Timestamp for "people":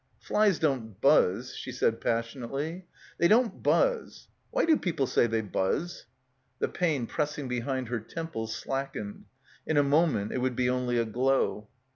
4.75-5.05